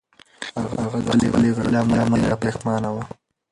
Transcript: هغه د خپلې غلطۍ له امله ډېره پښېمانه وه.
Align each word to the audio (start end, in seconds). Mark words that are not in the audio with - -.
هغه 0.81 0.97
د 1.05 1.09
خپلې 1.31 1.49
غلطۍ 1.55 1.69
له 1.95 1.99
امله 2.03 2.19
ډېره 2.21 2.37
پښېمانه 2.43 2.89
وه. 2.95 3.03